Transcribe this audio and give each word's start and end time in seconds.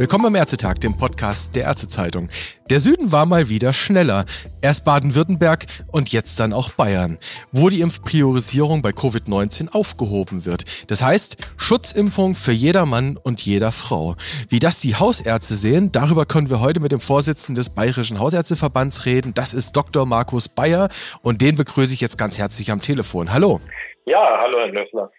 Willkommen 0.00 0.24
am 0.24 0.34
Ärztetag, 0.34 0.76
dem 0.80 0.96
Podcast 0.96 1.54
der 1.54 1.64
Ärztezeitung. 1.64 2.30
Der 2.70 2.80
Süden 2.80 3.12
war 3.12 3.26
mal 3.26 3.50
wieder 3.50 3.74
schneller. 3.74 4.24
Erst 4.62 4.86
Baden-Württemberg 4.86 5.66
und 5.88 6.10
jetzt 6.10 6.40
dann 6.40 6.54
auch 6.54 6.70
Bayern, 6.70 7.18
wo 7.52 7.68
die 7.68 7.82
Impfpriorisierung 7.82 8.80
bei 8.80 8.92
Covid-19 8.92 9.68
aufgehoben 9.68 10.46
wird. 10.46 10.64
Das 10.86 11.02
heißt, 11.02 11.36
Schutzimpfung 11.58 12.34
für 12.34 12.52
jeder 12.52 12.86
Mann 12.86 13.18
und 13.18 13.42
jeder 13.42 13.72
Frau. 13.72 14.16
Wie 14.48 14.58
das 14.58 14.80
die 14.80 14.96
Hausärzte 14.96 15.54
sehen, 15.54 15.92
darüber 15.92 16.24
können 16.24 16.48
wir 16.48 16.60
heute 16.60 16.80
mit 16.80 16.92
dem 16.92 17.00
Vorsitzenden 17.00 17.56
des 17.56 17.68
Bayerischen 17.68 18.18
Hausärzteverbands 18.18 19.04
reden. 19.04 19.34
Das 19.34 19.52
ist 19.52 19.76
Dr. 19.76 20.06
Markus 20.06 20.48
Bayer 20.48 20.88
und 21.20 21.42
den 21.42 21.56
begrüße 21.56 21.92
ich 21.92 22.00
jetzt 22.00 22.16
ganz 22.16 22.38
herzlich 22.38 22.70
am 22.70 22.80
Telefon. 22.80 23.34
Hallo. 23.34 23.60
Ja, 24.10 24.40
hallo 24.40 24.58
Herr 24.58 24.72
Löffler. 24.72 25.12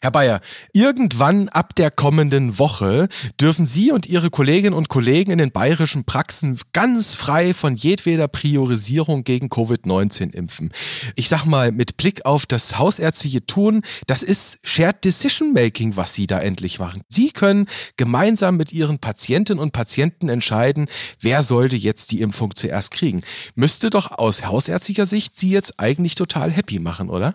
Herr 0.00 0.12
Bayer, 0.12 0.40
irgendwann 0.72 1.48
ab 1.48 1.74
der 1.74 1.90
kommenden 1.90 2.60
Woche 2.60 3.08
dürfen 3.40 3.66
Sie 3.66 3.90
und 3.90 4.06
Ihre 4.06 4.30
Kolleginnen 4.30 4.74
und 4.74 4.88
Kollegen 4.88 5.32
in 5.32 5.38
den 5.38 5.50
bayerischen 5.50 6.04
Praxen 6.04 6.60
ganz 6.72 7.14
frei 7.14 7.54
von 7.54 7.74
jedweder 7.74 8.28
Priorisierung 8.28 9.24
gegen 9.24 9.48
Covid-19 9.48 10.32
impfen. 10.32 10.70
Ich 11.16 11.28
sag 11.28 11.44
mal, 11.44 11.72
mit 11.72 11.96
Blick 11.96 12.24
auf 12.24 12.46
das 12.46 12.78
hausärztliche 12.78 13.44
Tun, 13.46 13.82
das 14.06 14.22
ist 14.22 14.58
Shared 14.62 15.04
Decision 15.04 15.52
Making, 15.52 15.96
was 15.96 16.14
Sie 16.14 16.28
da 16.28 16.38
endlich 16.38 16.78
machen. 16.78 17.02
Sie 17.08 17.32
können 17.32 17.66
gemeinsam 17.96 18.56
mit 18.56 18.72
Ihren 18.72 19.00
Patientinnen 19.00 19.60
und 19.60 19.72
Patienten 19.72 20.28
entscheiden, 20.28 20.86
wer 21.18 21.42
sollte 21.42 21.74
jetzt 21.74 22.12
die 22.12 22.20
Impfung 22.20 22.54
zuerst 22.54 22.92
kriegen. 22.92 23.22
Müsste 23.56 23.90
doch 23.90 24.12
aus 24.12 24.46
hausärztlicher 24.46 25.06
Sicht 25.06 25.36
Sie 25.36 25.50
jetzt 25.50 25.80
eigentlich 25.80 26.14
total 26.14 26.52
happy 26.52 26.78
machen, 26.78 27.10
oder? 27.10 27.34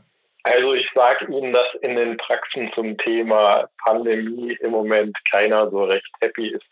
Also 0.49 0.73
ich 0.73 0.89
sage 0.95 1.25
Ihnen, 1.25 1.53
dass 1.53 1.67
in 1.81 1.95
den 1.95 2.17
Praxen 2.17 2.71
zum 2.73 2.97
Thema 2.97 3.69
Pandemie 3.83 4.57
im 4.61 4.71
Moment 4.71 5.15
keiner 5.29 5.69
so 5.69 5.83
recht 5.83 6.09
happy 6.21 6.49
ist. 6.49 6.65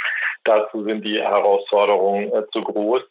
Dazu 0.45 0.83
sind 0.83 1.05
die 1.05 1.21
Herausforderungen 1.21 2.33
äh, 2.33 2.43
zu 2.53 2.61
groß. 2.61 3.03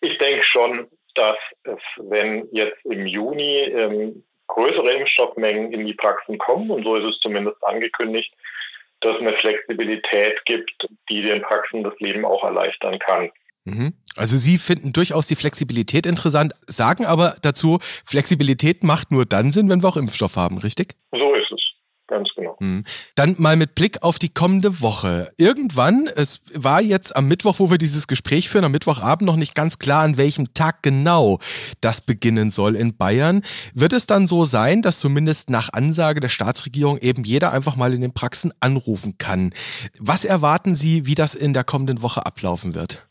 Ich 0.00 0.16
denke 0.16 0.42
schon, 0.42 0.88
dass 1.16 1.36
es, 1.64 1.78
wenn 1.98 2.48
jetzt 2.50 2.82
im 2.84 3.04
Juni 3.04 3.58
ähm, 3.58 4.24
größere 4.46 4.90
Impfstoffmengen 4.92 5.70
in 5.72 5.84
die 5.84 5.94
Praxen 5.94 6.38
kommen, 6.38 6.70
und 6.70 6.86
so 6.86 6.96
ist 6.96 7.06
es 7.06 7.20
zumindest 7.20 7.62
angekündigt, 7.62 8.32
dass 9.00 9.16
es 9.16 9.20
eine 9.20 9.34
Flexibilität 9.34 10.42
gibt, 10.46 10.88
die 11.10 11.20
den 11.20 11.42
Praxen 11.42 11.84
das 11.84 11.98
Leben 11.98 12.24
auch 12.24 12.42
erleichtern 12.42 12.98
kann. 12.98 13.30
Mhm. 13.64 13.92
Also 14.16 14.36
Sie 14.36 14.58
finden 14.58 14.92
durchaus 14.92 15.26
die 15.26 15.36
Flexibilität 15.36 16.04
interessant, 16.06 16.52
sagen 16.66 17.06
aber 17.06 17.36
dazu, 17.42 17.78
Flexibilität 18.04 18.82
macht 18.82 19.12
nur 19.12 19.24
dann 19.24 19.52
Sinn, 19.52 19.68
wenn 19.68 19.82
wir 19.82 19.88
auch 19.88 19.96
Impfstoff 19.96 20.36
haben, 20.36 20.58
richtig? 20.58 20.96
So 21.12 21.34
ist 21.34 21.52
es. 21.52 21.60
Ganz 22.10 22.28
genau. 22.34 22.56
Mhm. 22.58 22.84
Dann 23.14 23.36
mal 23.38 23.54
mit 23.54 23.76
Blick 23.76 24.02
auf 24.02 24.18
die 24.18 24.30
kommende 24.30 24.80
Woche. 24.80 25.30
Irgendwann, 25.38 26.08
es 26.16 26.42
war 26.54 26.82
jetzt 26.82 27.14
am 27.14 27.28
Mittwoch, 27.28 27.60
wo 27.60 27.70
wir 27.70 27.78
dieses 27.78 28.08
Gespräch 28.08 28.48
führen, 28.48 28.64
am 28.64 28.72
Mittwochabend 28.72 29.24
noch 29.24 29.36
nicht 29.36 29.54
ganz 29.54 29.78
klar, 29.78 30.02
an 30.02 30.16
welchem 30.16 30.52
Tag 30.52 30.82
genau 30.82 31.38
das 31.80 32.00
beginnen 32.00 32.50
soll 32.50 32.74
in 32.74 32.96
Bayern. 32.96 33.42
Wird 33.74 33.92
es 33.92 34.06
dann 34.06 34.26
so 34.26 34.44
sein, 34.44 34.82
dass 34.82 34.98
zumindest 34.98 35.50
nach 35.50 35.72
Ansage 35.72 36.18
der 36.18 36.28
Staatsregierung 36.28 36.98
eben 36.98 37.22
jeder 37.22 37.52
einfach 37.52 37.76
mal 37.76 37.94
in 37.94 38.00
den 38.00 38.12
Praxen 38.12 38.52
anrufen 38.58 39.16
kann? 39.18 39.52
Was 40.00 40.24
erwarten 40.24 40.74
Sie, 40.74 41.06
wie 41.06 41.14
das 41.14 41.36
in 41.36 41.54
der 41.54 41.62
kommenden 41.62 42.02
Woche 42.02 42.26
ablaufen 42.26 42.74
wird? 42.74 43.06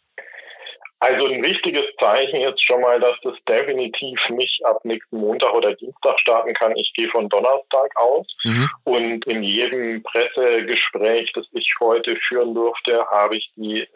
Also 1.02 1.28
ein 1.28 1.42
wichtiges 1.42 1.86
Zeichen 1.98 2.42
jetzt 2.42 2.62
schon 2.66 2.82
mal, 2.82 3.00
dass 3.00 3.16
das 3.24 3.36
definitiv 3.48 4.20
nicht 4.30 4.66
ab 4.66 4.84
nächsten 4.84 5.18
Montag 5.18 5.54
oder 5.54 5.74
Dienstag 5.76 6.20
starten 6.20 6.54
kann. 6.54 6.76
Ich 6.76 6.92
gehe 6.94 7.08
von 7.08 7.30
Donnerstag 7.30 7.96
aus 7.96 8.28
mhm. 8.44 8.70
und 8.84 9.26
in 9.26 9.42
jedem 9.42 10.04
Pressegespräch, 10.04 11.32
das 11.34 11.46
ich 11.54 11.74
heute 11.80 12.18
führen 12.18 12.54
durfte, 12.54 13.06
habe 13.10 13.38
ich 13.38 13.50
die 13.56 13.82
äh, 13.82 13.88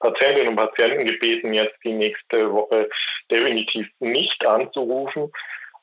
Patientinnen 0.00 0.48
und 0.48 0.56
Patienten 0.56 1.06
gebeten, 1.06 1.54
jetzt 1.54 1.76
die 1.84 1.92
nächste 1.92 2.52
Woche 2.52 2.88
definitiv 3.30 3.88
nicht 4.00 4.44
anzurufen. 4.44 5.30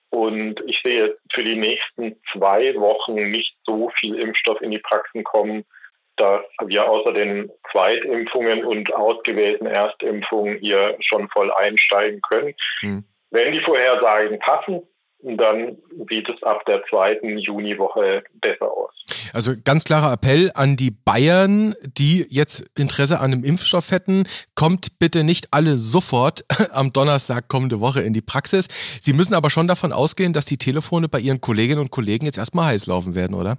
Und 0.10 0.62
ich 0.66 0.82
sehe 0.84 1.18
für 1.34 1.44
die 1.44 1.56
nächsten 1.58 2.22
zwei 2.32 2.76
Wochen 2.76 3.16
nicht 3.16 3.56
so 3.66 3.90
viel 4.00 4.16
Impfstoff 4.16 4.62
in 4.62 4.72
die 4.72 4.80
Praxen 4.80 5.24
kommen, 5.24 5.66
dass 6.18 6.42
wir 6.66 6.90
außer 6.90 7.14
den 7.14 7.52
Zweitimpfungen 7.72 8.64
und 8.64 8.94
ausgewählten 8.94 9.68
Erstimpfungen 9.68 10.58
hier 10.60 10.96
schon 11.02 11.28
voll 11.30 11.52
einsteigen 11.52 12.22
können. 12.22 12.54
Mhm. 12.82 13.04
Wenn 13.32 13.52
die 13.52 13.60
Vorhersagen 13.60 14.40
passen, 14.40 14.82
dann 15.26 15.78
sieht 16.10 16.30
es 16.30 16.42
ab 16.44 16.66
der 16.66 16.84
zweiten 16.90 17.38
Juniwoche 17.40 18.24
besser 18.34 18.72
aus. 18.72 18.94
Also 19.34 19.54
ganz 19.64 19.84
klarer 19.84 20.14
Appell 20.14 20.52
an 20.54 20.76
die 20.76 20.92
Bayern, 20.92 21.74
die 21.82 22.26
jetzt 22.30 22.66
Interesse 22.78 23.20
an 23.20 23.34
einem 23.34 23.44
Impfstoff 23.44 23.92
hätten, 23.92 24.28
kommt 24.54 25.00
bitte 25.00 25.24
nicht 25.24 25.48
alle 25.52 25.78
sofort 25.78 26.46
am 26.72 26.94
Donnerstag 26.94 27.48
kommende 27.48 27.80
Woche 27.80 28.02
in 28.02 28.14
die 28.14 28.22
Praxis. 28.22 28.68
Sie 29.02 29.14
müssen 29.14 29.34
aber 29.34 29.50
schon 29.50 29.68
davon 29.68 29.92
ausgehen, 29.92 30.32
dass 30.32 30.46
die 30.46 30.58
Telefone 30.58 31.10
bei 31.10 31.20
Ihren 31.20 31.42
Kolleginnen 31.42 31.82
und 31.82 31.92
Kollegen 31.92 32.26
jetzt 32.26 32.38
erstmal 32.38 32.68
heiß 32.68 32.86
laufen 32.86 33.16
werden, 33.16 33.34
oder? 33.34 33.58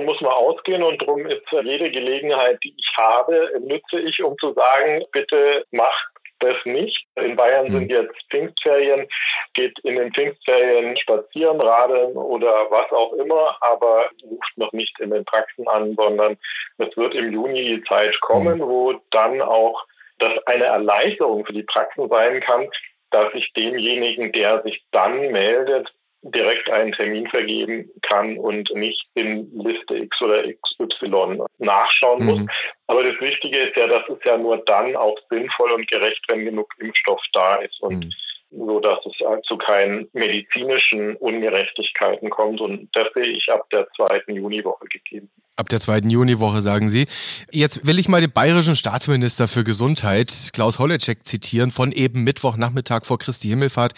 Davon 0.00 0.06
muss 0.06 0.20
man 0.20 0.32
ausgehen 0.32 0.82
und 0.82 1.00
darum 1.02 1.26
ist 1.26 1.42
jede 1.50 1.90
Gelegenheit, 1.90 2.58
die 2.64 2.74
ich 2.76 2.92
habe, 2.96 3.50
nütze 3.60 4.00
ich, 4.00 4.22
um 4.22 4.36
zu 4.38 4.54
sagen, 4.54 5.04
bitte 5.12 5.64
macht 5.72 6.08
das 6.38 6.56
nicht. 6.64 7.04
In 7.16 7.36
Bayern 7.36 7.66
mhm. 7.66 7.70
sind 7.70 7.90
jetzt 7.90 8.14
Pfingstferien, 8.30 9.06
geht 9.52 9.78
in 9.80 9.96
den 9.96 10.12
Pfingstferien 10.12 10.96
spazieren, 10.96 11.60
radeln 11.60 12.16
oder 12.16 12.66
was 12.70 12.90
auch 12.92 13.12
immer, 13.14 13.56
aber 13.60 14.08
ruft 14.22 14.56
noch 14.56 14.72
nicht 14.72 14.98
in 15.00 15.10
den 15.10 15.24
Praxen 15.26 15.68
an, 15.68 15.94
sondern 15.96 16.38
es 16.78 16.96
wird 16.96 17.14
im 17.14 17.32
Juni 17.32 17.62
die 17.62 17.84
Zeit 17.84 18.18
kommen, 18.22 18.58
mhm. 18.58 18.62
wo 18.62 18.94
dann 19.10 19.42
auch 19.42 19.84
das 20.18 20.34
eine 20.46 20.64
Erleichterung 20.64 21.44
für 21.44 21.52
die 21.52 21.62
Praxen 21.62 22.08
sein 22.08 22.40
kann, 22.40 22.68
dass 23.10 23.34
ich 23.34 23.52
demjenigen, 23.52 24.32
der 24.32 24.62
sich 24.62 24.82
dann 24.92 25.30
meldet, 25.32 25.92
direkt 26.22 26.68
einen 26.70 26.92
Termin 26.92 27.26
vergeben 27.28 27.90
kann 28.02 28.36
und 28.36 28.70
nicht 28.74 29.06
in 29.14 29.50
Liste 29.58 29.96
X 29.96 30.20
oder 30.20 30.42
XY 30.42 31.42
nachschauen 31.58 32.24
muss. 32.24 32.40
Mhm. 32.40 32.50
Aber 32.88 33.02
das 33.02 33.18
Wichtige 33.20 33.58
ist 33.58 33.76
ja, 33.76 33.86
dass 33.86 34.08
es 34.08 34.18
ja 34.24 34.36
nur 34.36 34.58
dann 34.58 34.96
auch 34.96 35.16
sinnvoll 35.30 35.72
und 35.72 35.88
gerecht, 35.90 36.22
wenn 36.28 36.44
genug 36.44 36.72
Impfstoff 36.78 37.22
da 37.32 37.56
ist. 37.56 37.80
Und 37.80 38.04
mhm 38.04 38.12
so 38.50 38.80
dass 38.80 38.98
es 39.06 39.16
zu 39.46 39.56
keinen 39.56 40.08
medizinischen 40.12 41.16
Ungerechtigkeiten 41.16 42.30
kommt. 42.30 42.60
Und 42.60 42.88
das 42.92 43.06
sehe 43.14 43.26
ich 43.26 43.50
ab 43.50 43.68
der 43.70 43.88
zweiten 43.92 44.34
Juniwoche 44.34 44.86
gegeben. 44.86 45.30
Ab 45.56 45.68
der 45.68 45.80
zweiten 45.80 46.08
Juniwoche, 46.08 46.62
sagen 46.62 46.88
Sie. 46.88 47.06
Jetzt 47.52 47.84
will 47.84 47.98
ich 47.98 48.08
mal 48.08 48.22
den 48.22 48.32
bayerischen 48.32 48.76
Staatsminister 48.76 49.46
für 49.46 49.62
Gesundheit, 49.62 50.50
Klaus 50.54 50.78
Holleczek, 50.78 51.26
zitieren. 51.26 51.70
Von 51.70 51.92
eben 51.92 52.24
Mittwochnachmittag 52.24 53.04
vor 53.04 53.18
Christi 53.18 53.48
Himmelfahrt 53.48 53.92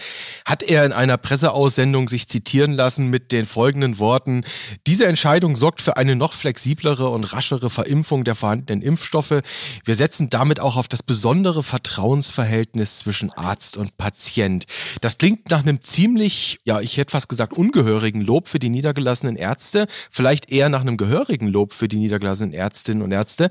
hat 0.44 0.64
er 0.64 0.84
in 0.84 0.90
einer 0.90 1.18
Presseaussendung 1.18 2.08
sich 2.08 2.26
zitieren 2.26 2.72
lassen 2.72 3.10
mit 3.10 3.30
den 3.30 3.46
folgenden 3.46 4.00
Worten. 4.00 4.42
Diese 4.88 5.06
Entscheidung 5.06 5.54
sorgt 5.54 5.82
für 5.82 5.96
eine 5.96 6.16
noch 6.16 6.32
flexiblere 6.32 7.08
und 7.08 7.32
raschere 7.32 7.70
Verimpfung 7.70 8.24
der 8.24 8.34
vorhandenen 8.34 8.82
Impfstoffe. 8.82 9.40
Wir 9.84 9.94
setzen 9.94 10.30
damit 10.30 10.58
auch 10.58 10.76
auf 10.76 10.88
das 10.88 11.04
besondere 11.04 11.62
Vertrauensverhältnis 11.62 12.98
zwischen 12.98 13.30
Arzt 13.34 13.76
und 13.76 13.96
Patient. 13.98 14.64
Das 15.00 15.16
klingt 15.16 15.50
nach 15.50 15.60
einem 15.60 15.80
ziemlich, 15.80 16.58
ja, 16.64 16.80
ich 16.80 16.96
hätte 16.96 17.12
fast 17.12 17.28
gesagt, 17.28 17.52
ungehörigen 17.52 18.20
Lob 18.20 18.48
für 18.48 18.58
die 18.58 18.68
niedergelassenen 18.68 19.36
Ärzte, 19.36 19.86
vielleicht 20.10 20.50
eher 20.50 20.68
nach 20.68 20.80
einem 20.80 20.96
gehörigen 20.96 21.41
Lob 21.48 21.72
für 21.72 21.88
die 21.88 21.98
niedergelassenen 21.98 22.52
Ärztinnen 22.52 23.02
und 23.02 23.12
Ärzte. 23.12 23.50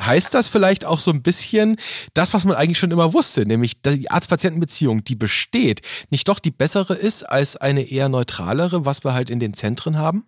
Heißt 0.00 0.34
das 0.34 0.48
vielleicht 0.48 0.84
auch 0.84 0.98
so 0.98 1.10
ein 1.10 1.22
bisschen 1.22 1.76
das, 2.14 2.34
was 2.34 2.44
man 2.44 2.56
eigentlich 2.56 2.78
schon 2.78 2.90
immer 2.90 3.12
wusste, 3.14 3.46
nämlich 3.46 3.80
die 3.82 4.10
Arzt-Patienten-Beziehung, 4.10 5.04
die 5.04 5.16
besteht, 5.16 5.82
nicht 6.10 6.28
doch 6.28 6.38
die 6.38 6.50
bessere 6.50 6.94
ist 6.94 7.24
als 7.24 7.56
eine 7.56 7.90
eher 7.90 8.08
neutralere, 8.08 8.86
was 8.86 9.04
wir 9.04 9.14
halt 9.14 9.30
in 9.30 9.40
den 9.40 9.54
Zentren 9.54 9.98
haben? 9.98 10.26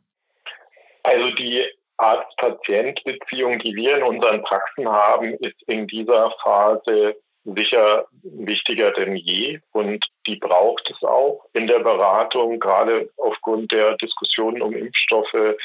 Also 1.05 1.31
die 1.31 1.65
Arzt-Patient-Beziehung, 1.99 3.59
die 3.61 3.75
wir 3.75 3.99
in 3.99 4.03
unseren 4.03 4.43
Praxen 4.43 4.89
haben, 4.89 5.35
ist 5.35 5.61
in 5.67 5.87
dieser 5.87 6.33
Phase 6.43 7.17
sicher 7.45 8.07
wichtiger 8.23 8.93
denn 8.93 9.17
je 9.17 9.59
und 9.73 10.05
die 10.27 10.37
braucht 10.37 10.89
es 10.91 11.03
auch 11.03 11.45
in 11.55 11.67
der 11.67 11.81
Beratung, 11.81 12.61
gerade 12.61 13.11
aufgrund 13.17 13.73
der 13.73 13.97
Diskussionen 13.97 14.63
um 14.63 14.75
Impfstoffe, 14.75 15.57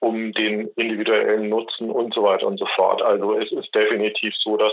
um 0.00 0.32
den 0.32 0.68
individuellen 0.76 1.48
Nutzen 1.48 1.90
und 1.90 2.14
so 2.14 2.22
weiter 2.22 2.46
und 2.46 2.58
so 2.58 2.66
fort. 2.66 3.02
Also 3.02 3.36
es 3.36 3.50
ist 3.52 3.74
definitiv 3.74 4.34
so, 4.38 4.56
dass 4.56 4.72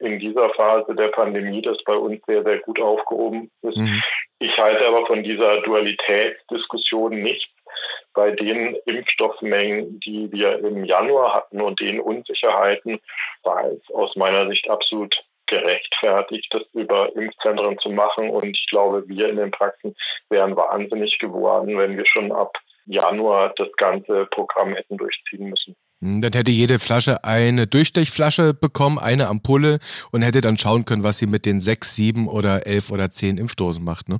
in 0.00 0.18
dieser 0.18 0.48
Phase 0.50 0.94
der 0.94 1.08
Pandemie 1.08 1.62
das 1.62 1.76
bei 1.84 1.94
uns 1.94 2.20
sehr, 2.26 2.42
sehr 2.42 2.58
gut 2.60 2.80
aufgehoben 2.80 3.50
ist. 3.62 3.76
Mhm. 3.76 4.02
Ich 4.38 4.56
halte 4.58 4.86
aber 4.86 5.06
von 5.06 5.22
dieser 5.22 5.60
Dualitätsdiskussion 5.60 7.20
nichts. 7.20 7.52
Bei 8.14 8.32
den 8.32 8.76
Impfstoffmengen, 8.86 10.00
die 10.00 10.32
wir 10.32 10.58
im 10.58 10.84
Januar 10.84 11.34
hatten 11.34 11.60
und 11.60 11.78
den 11.80 12.00
Unsicherheiten, 12.00 12.98
war 13.44 13.64
es 13.66 13.94
aus 13.94 14.16
meiner 14.16 14.48
Sicht 14.48 14.68
absolut 14.68 15.14
gerechtfertigt, 15.46 16.48
das 16.50 16.62
über 16.72 17.14
Impfzentren 17.14 17.78
zu 17.78 17.90
machen. 17.90 18.30
Und 18.30 18.46
ich 18.46 18.66
glaube, 18.66 19.06
wir 19.06 19.28
in 19.28 19.36
den 19.36 19.50
Praxen 19.50 19.94
wären 20.30 20.56
wahnsinnig 20.56 21.18
geworden, 21.18 21.76
wenn 21.76 21.96
wir 21.96 22.06
schon 22.06 22.32
ab 22.32 22.56
Januar 22.90 23.52
das 23.56 23.68
ganze 23.76 24.26
Programm 24.30 24.74
hätten 24.74 24.96
durchziehen 24.96 25.48
müssen. 25.48 25.76
Hm, 26.02 26.20
dann 26.20 26.32
hätte 26.32 26.50
jede 26.50 26.78
Flasche 26.78 27.24
eine 27.24 27.66
Durchstechflasche 27.66 28.54
bekommen, 28.54 28.98
eine 28.98 29.28
Ampulle 29.28 29.78
und 30.12 30.22
hätte 30.22 30.40
dann 30.40 30.58
schauen 30.58 30.84
können, 30.84 31.02
was 31.02 31.18
sie 31.18 31.26
mit 31.26 31.46
den 31.46 31.60
sechs, 31.60 31.94
sieben 31.94 32.26
oder 32.28 32.66
elf 32.66 32.90
oder 32.90 33.10
zehn 33.10 33.38
Impfdosen 33.38 33.84
macht, 33.84 34.08
ne? 34.08 34.18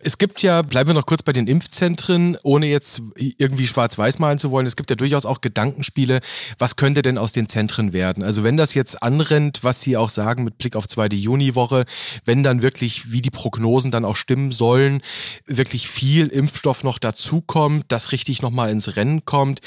Es 0.00 0.18
gibt 0.18 0.42
ja, 0.42 0.62
bleiben 0.62 0.90
wir 0.90 0.94
noch 0.94 1.06
kurz 1.06 1.22
bei 1.22 1.32
den 1.32 1.46
Impfzentren, 1.46 2.36
ohne 2.42 2.66
jetzt 2.66 3.02
irgendwie 3.16 3.66
schwarz-weiß 3.66 4.18
malen 4.18 4.38
zu 4.38 4.50
wollen, 4.50 4.66
es 4.66 4.76
gibt 4.76 4.90
ja 4.90 4.96
durchaus 4.96 5.26
auch 5.26 5.40
Gedankenspiele, 5.40 6.20
was 6.58 6.76
könnte 6.76 7.02
denn 7.02 7.18
aus 7.18 7.32
den 7.32 7.48
Zentren 7.48 7.92
werden? 7.92 8.22
Also 8.22 8.44
wenn 8.44 8.56
das 8.56 8.74
jetzt 8.74 9.02
anrennt, 9.02 9.60
was 9.62 9.80
Sie 9.80 9.96
auch 9.96 10.10
sagen 10.10 10.44
mit 10.44 10.58
Blick 10.58 10.76
auf 10.76 10.88
zweite 10.88 11.16
Juniwoche, 11.16 11.84
wenn 12.24 12.42
dann 12.42 12.62
wirklich, 12.62 13.12
wie 13.12 13.22
die 13.22 13.30
Prognosen 13.30 13.90
dann 13.90 14.04
auch 14.04 14.16
stimmen 14.16 14.52
sollen, 14.52 15.02
wirklich 15.46 15.88
viel 15.88 16.28
Impfstoff 16.28 16.84
noch 16.84 16.98
dazukommt, 16.98 17.86
das 17.88 18.12
richtig 18.12 18.42
nochmal 18.42 18.70
ins 18.70 18.96
Rennen 18.96 19.24
kommt, 19.24 19.60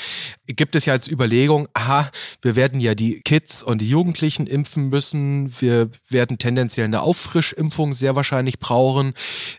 gibt 0.48 0.75
es 0.75 0.86
ja 0.86 0.94
als 0.94 1.07
Überlegung, 1.07 1.68
aha, 1.74 2.09
wir 2.42 2.56
werden 2.56 2.80
ja 2.80 2.95
die 2.95 3.21
Kids 3.21 3.63
und 3.63 3.81
die 3.81 3.89
Jugendlichen 3.89 4.48
impfen 4.48 4.89
müssen, 4.89 5.62
wir 5.62 5.89
werden 6.09 6.38
tendenziell 6.38 6.86
eine 6.86 7.01
Auffrischimpfung 7.01 7.94
sehr 7.94 8.15
wahrscheinlich 8.15 8.59
brauchen, 8.59 9.13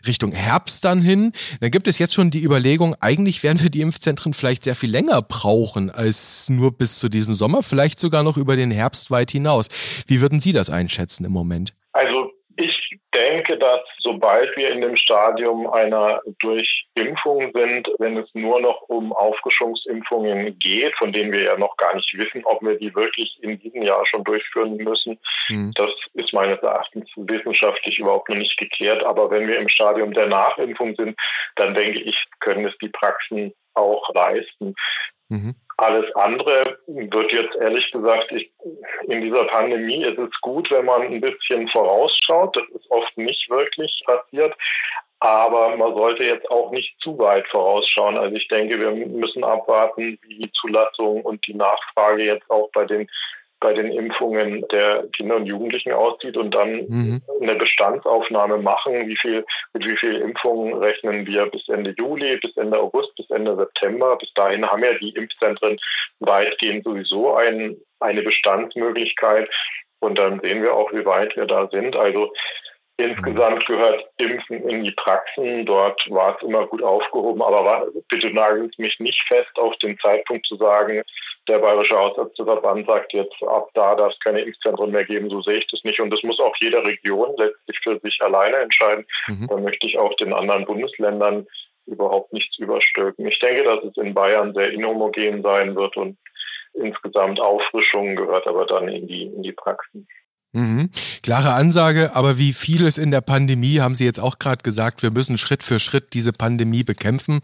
Richtung 0.05 0.32
Herbst 0.33 0.83
dann 0.85 1.01
hin. 1.01 1.31
Dann 1.61 1.71
gibt 1.71 1.87
es 1.87 1.99
jetzt 1.99 2.13
schon 2.13 2.31
die 2.31 2.43
Überlegung, 2.43 2.95
eigentlich 2.99 3.43
werden 3.43 3.61
wir 3.61 3.69
die 3.69 3.81
Impfzentren 3.81 4.33
vielleicht 4.33 4.63
sehr 4.63 4.75
viel 4.75 4.91
länger 4.91 5.21
brauchen 5.21 5.89
als 5.89 6.49
nur 6.49 6.71
bis 6.77 6.99
zu 6.99 7.09
diesem 7.09 7.33
Sommer, 7.33 7.63
vielleicht 7.63 7.99
sogar 7.99 8.23
noch 8.23 8.37
über 8.37 8.55
den 8.55 8.71
Herbst 8.71 9.11
weit 9.11 9.31
hinaus. 9.31 9.67
Wie 10.07 10.21
würden 10.21 10.39
Sie 10.39 10.51
das 10.51 10.69
einschätzen 10.69 11.25
im 11.25 11.31
Moment? 11.31 11.73
Also 11.93 12.32
denke, 13.53 13.65
dass 13.65 13.81
sobald 13.99 14.55
wir 14.55 14.69
in 14.69 14.81
dem 14.81 14.95
Stadium 14.95 15.67
einer 15.67 16.21
Durchimpfung 16.39 17.51
sind, 17.53 17.89
wenn 17.99 18.17
es 18.17 18.29
nur 18.33 18.61
noch 18.61 18.81
um 18.87 19.13
Auffrischungsimpfungen 19.13 20.57
geht, 20.59 20.95
von 20.95 21.11
denen 21.11 21.31
wir 21.31 21.43
ja 21.43 21.57
noch 21.57 21.75
gar 21.77 21.95
nicht 21.95 22.13
wissen, 22.17 22.43
ob 22.45 22.61
wir 22.61 22.77
die 22.77 22.93
wirklich 22.95 23.37
in 23.41 23.59
diesem 23.59 23.83
Jahr 23.83 24.05
schon 24.05 24.23
durchführen 24.23 24.77
müssen, 24.77 25.19
mhm. 25.49 25.71
das 25.75 25.91
ist 26.13 26.33
meines 26.33 26.59
Erachtens 26.59 27.09
wissenschaftlich 27.15 27.99
überhaupt 27.99 28.29
noch 28.29 28.37
nicht 28.37 28.57
geklärt. 28.57 29.03
Aber 29.03 29.29
wenn 29.31 29.47
wir 29.47 29.57
im 29.57 29.69
Stadium 29.69 30.13
der 30.13 30.27
Nachimpfung 30.27 30.95
sind, 30.95 31.17
dann 31.55 31.73
denke 31.73 32.01
ich, 32.01 32.23
können 32.39 32.65
es 32.65 32.77
die 32.81 32.89
Praxen 32.89 33.53
auch 33.75 34.13
leisten. 34.13 34.75
Mhm. 35.29 35.55
Alles 35.77 36.05
andere 36.15 36.77
wird 36.87 37.31
jetzt 37.31 37.55
ehrlich 37.55 37.91
gesagt, 37.91 38.31
ich, 38.31 38.51
in 39.07 39.21
dieser 39.21 39.45
Pandemie 39.45 40.03
ist 40.03 40.19
es 40.19 40.29
gut, 40.41 40.69
wenn 40.71 40.85
man 40.85 41.01
ein 41.01 41.21
bisschen 41.21 41.67
vorausschaut. 41.67 42.55
Das 42.55 42.67
ist 42.69 42.89
oft 42.91 43.17
nicht 43.17 43.49
wirklich 43.49 44.03
passiert. 44.05 44.55
Aber 45.19 45.75
man 45.77 45.95
sollte 45.95 46.25
jetzt 46.25 46.49
auch 46.51 46.71
nicht 46.71 46.99
zu 46.99 47.17
weit 47.17 47.47
vorausschauen. 47.47 48.17
Also 48.17 48.35
ich 48.35 48.47
denke, 48.49 48.79
wir 48.79 48.91
müssen 48.91 49.43
abwarten, 49.43 50.19
wie 50.21 50.35
die 50.35 50.51
Zulassung 50.51 51.21
und 51.21 51.45
die 51.47 51.53
Nachfrage 51.53 52.23
jetzt 52.23 52.49
auch 52.51 52.69
bei 52.73 52.85
den 52.85 53.09
bei 53.63 53.73
den 53.73 53.91
Impfungen 53.91 54.65
der 54.73 55.07
Kinder 55.13 55.37
und 55.37 55.45
Jugendlichen 55.45 55.93
aussieht 55.93 56.35
und 56.35 56.53
dann 56.53 56.85
mhm. 56.87 57.21
eine 57.41 57.55
Bestandsaufnahme 57.55 58.57
machen, 58.57 59.07
wie 59.07 59.15
viel, 59.15 59.45
mit 59.73 59.87
wie 59.87 59.95
viel 59.95 60.15
Impfungen 60.17 60.73
rechnen 60.75 61.25
wir 61.25 61.45
bis 61.45 61.67
Ende 61.69 61.95
Juli, 61.97 62.37
bis 62.37 62.55
Ende 62.57 62.77
August, 62.77 63.15
bis 63.15 63.29
Ende 63.29 63.55
September. 63.55 64.17
Bis 64.17 64.31
dahin 64.33 64.65
haben 64.67 64.83
ja 64.83 64.93
die 64.95 65.11
Impfzentren 65.11 65.77
weitgehend 66.19 66.83
sowieso 66.83 67.35
ein, 67.35 67.77
eine 68.01 68.21
Bestandsmöglichkeit. 68.21 69.49
Und 69.99 70.19
dann 70.19 70.41
sehen 70.41 70.61
wir 70.61 70.73
auch, 70.73 70.91
wie 70.91 71.05
weit 71.05 71.35
wir 71.37 71.45
da 71.45 71.69
sind. 71.71 71.95
Also 71.95 72.33
Insgesamt 72.97 73.65
gehört 73.65 74.05
Impfen 74.17 74.69
in 74.69 74.83
die 74.83 74.91
Praxen. 74.91 75.65
Dort 75.65 75.99
war 76.11 76.35
es 76.35 76.43
immer 76.43 76.67
gut 76.67 76.83
aufgehoben. 76.83 77.41
Aber 77.41 77.87
bitte 78.07 78.29
nagelt 78.31 78.77
mich 78.77 78.99
nicht 78.99 79.19
fest 79.27 79.49
auf 79.55 79.75
den 79.77 79.97
Zeitpunkt 79.97 80.45
zu 80.45 80.57
sagen, 80.57 81.01
der 81.47 81.59
Bayerische 81.59 81.97
Hausärzteverband 81.97 82.87
sagt 82.87 83.13
jetzt, 83.13 83.35
ab 83.43 83.69
da 83.73 83.95
darf 83.95 84.13
es 84.13 84.19
keine 84.19 84.41
Impfzentren 84.41 84.91
mehr 84.91 85.05
geben. 85.05 85.29
So 85.29 85.41
sehe 85.41 85.57
ich 85.57 85.67
das 85.67 85.83
nicht. 85.83 85.99
Und 85.99 86.09
das 86.11 86.23
muss 86.23 86.39
auch 86.39 86.55
jede 86.61 86.83
Region 86.83 87.33
letztlich 87.37 87.79
für 87.81 87.99
sich 87.99 88.21
alleine 88.21 88.57
entscheiden. 88.57 89.05
Mhm. 89.27 89.47
Da 89.47 89.57
möchte 89.57 89.87
ich 89.87 89.97
auch 89.97 90.13
den 90.15 90.33
anderen 90.33 90.65
Bundesländern 90.65 91.45
überhaupt 91.85 92.31
nichts 92.31 92.57
überstülpen. 92.59 93.27
Ich 93.27 93.39
denke, 93.39 93.63
dass 93.63 93.83
es 93.83 93.97
in 93.97 94.13
Bayern 94.13 94.53
sehr 94.53 94.71
inhomogen 94.71 95.41
sein 95.43 95.75
wird 95.75 95.97
und 95.97 96.17
insgesamt 96.73 97.39
Auffrischung 97.39 98.15
gehört 98.15 98.47
aber 98.47 98.65
dann 98.65 98.87
in 98.87 99.07
die, 99.07 99.23
in 99.23 99.43
die 99.43 99.51
Praxen. 99.51 100.07
Mhm. 100.53 100.91
Klare 101.23 101.53
Ansage, 101.53 102.15
aber 102.15 102.37
wie 102.37 102.53
vieles 102.53 102.99
in 102.99 103.09
der 103.09 103.21
Pandemie 103.21 103.79
haben 103.79 103.95
Sie 103.95 104.05
jetzt 104.05 104.19
auch 104.19 104.37
gerade 104.37 104.61
gesagt, 104.61 105.01
wir 105.01 105.09
müssen 105.09 105.39
Schritt 105.39 105.63
für 105.63 105.79
Schritt 105.79 106.13
diese 106.13 106.31
Pandemie 106.31 106.83
bekämpfen 106.83 107.39